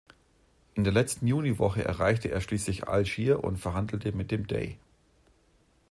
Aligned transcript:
In 0.73 0.83
der 0.83 0.91
letzten 0.91 1.27
Juniwoche 1.27 1.83
erreichte 1.85 2.31
er 2.31 2.41
schließlich 2.41 2.87
Algier 2.87 3.43
und 3.43 3.57
verhandelte 3.59 4.11
mit 4.13 4.31
dem 4.31 4.47
Dey. 4.47 4.79